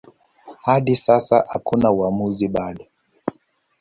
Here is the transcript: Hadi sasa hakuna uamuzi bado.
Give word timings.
Hadi 0.61 0.95
sasa 0.95 1.43
hakuna 1.53 1.91
uamuzi 1.91 2.47
bado. 2.47 2.85